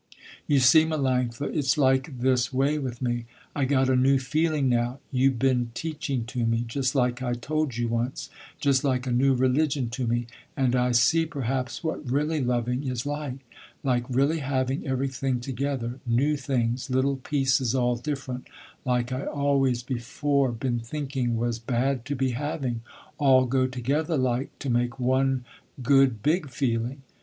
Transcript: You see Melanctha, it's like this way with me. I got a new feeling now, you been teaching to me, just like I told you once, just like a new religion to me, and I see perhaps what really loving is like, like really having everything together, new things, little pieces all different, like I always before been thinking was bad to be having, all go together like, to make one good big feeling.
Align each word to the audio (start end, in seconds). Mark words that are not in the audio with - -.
You 0.47 0.57
see 0.57 0.83
Melanctha, 0.83 1.55
it's 1.55 1.77
like 1.77 2.21
this 2.21 2.51
way 2.51 2.79
with 2.79 3.03
me. 3.03 3.25
I 3.55 3.65
got 3.65 3.87
a 3.87 3.95
new 3.95 4.17
feeling 4.17 4.67
now, 4.67 4.97
you 5.11 5.29
been 5.29 5.69
teaching 5.75 6.25
to 6.25 6.43
me, 6.43 6.65
just 6.67 6.95
like 6.95 7.21
I 7.21 7.33
told 7.33 7.77
you 7.77 7.87
once, 7.87 8.31
just 8.59 8.83
like 8.83 9.05
a 9.05 9.11
new 9.11 9.35
religion 9.35 9.89
to 9.91 10.07
me, 10.07 10.25
and 10.57 10.75
I 10.75 10.91
see 10.91 11.27
perhaps 11.27 11.83
what 11.83 12.09
really 12.09 12.41
loving 12.43 12.87
is 12.87 13.05
like, 13.05 13.45
like 13.83 14.03
really 14.09 14.39
having 14.39 14.87
everything 14.87 15.39
together, 15.39 15.99
new 16.07 16.35
things, 16.35 16.89
little 16.89 17.17
pieces 17.17 17.75
all 17.75 17.95
different, 17.95 18.47
like 18.83 19.11
I 19.11 19.25
always 19.25 19.83
before 19.83 20.51
been 20.51 20.79
thinking 20.79 21.37
was 21.37 21.59
bad 21.59 22.05
to 22.05 22.15
be 22.15 22.31
having, 22.31 22.81
all 23.19 23.45
go 23.45 23.67
together 23.67 24.17
like, 24.17 24.57
to 24.57 24.69
make 24.71 24.99
one 24.99 25.45
good 25.83 26.23
big 26.23 26.49
feeling. 26.49 27.03